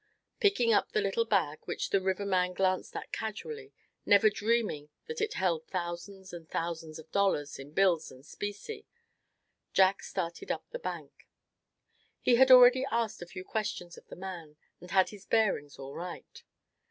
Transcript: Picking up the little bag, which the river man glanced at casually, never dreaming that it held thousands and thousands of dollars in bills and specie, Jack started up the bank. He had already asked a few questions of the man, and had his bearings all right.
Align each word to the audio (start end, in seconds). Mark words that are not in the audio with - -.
Picking 0.39 0.73
up 0.73 0.93
the 0.93 0.99
little 0.99 1.25
bag, 1.25 1.59
which 1.65 1.91
the 1.91 2.01
river 2.01 2.25
man 2.25 2.53
glanced 2.53 2.95
at 2.95 3.11
casually, 3.11 3.71
never 4.03 4.31
dreaming 4.31 4.89
that 5.05 5.21
it 5.21 5.35
held 5.35 5.67
thousands 5.67 6.33
and 6.33 6.49
thousands 6.49 6.97
of 6.97 7.11
dollars 7.11 7.59
in 7.59 7.71
bills 7.71 8.09
and 8.09 8.25
specie, 8.25 8.87
Jack 9.73 10.01
started 10.01 10.49
up 10.51 10.67
the 10.71 10.79
bank. 10.79 11.27
He 12.19 12.33
had 12.33 12.49
already 12.49 12.83
asked 12.89 13.21
a 13.21 13.27
few 13.27 13.43
questions 13.45 13.95
of 13.95 14.07
the 14.07 14.15
man, 14.15 14.55
and 14.79 14.89
had 14.89 15.09
his 15.09 15.27
bearings 15.27 15.77
all 15.77 15.93
right. 15.93 16.43